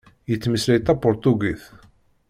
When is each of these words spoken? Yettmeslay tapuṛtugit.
Yettmeslay 0.29 0.79
tapuṛtugit. 0.85 1.63